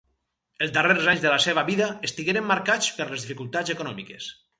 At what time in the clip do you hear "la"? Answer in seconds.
1.33-1.37